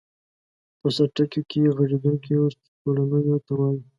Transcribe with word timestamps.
په 0.79 0.87
سرټکیو 0.95 1.47
کې 1.49 1.73
غږېدونکیو 1.77 2.41
سورڼیو 2.79 3.37
ته 3.45 3.53
وایو. 3.57 3.81